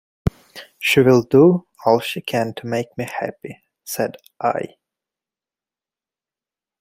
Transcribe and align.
"She 0.79 0.99
will 1.01 1.21
do 1.21 1.67
all 1.85 1.99
she 1.99 2.21
can 2.21 2.55
to 2.55 2.65
make 2.65 2.87
me 2.97 3.03
happy," 3.03 3.61
said 3.83 4.17
I. 4.41 4.69